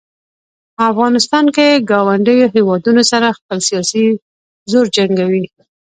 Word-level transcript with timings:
افغانستان 0.91 1.43
له 1.57 1.67
ګاونډیو 1.89 2.51
هیوادونو 2.55 3.01
سره 3.11 3.35
خپل 3.37 3.57
سیاسي 3.69 4.05
زور 4.71 4.85
جنګوي. 4.95 5.45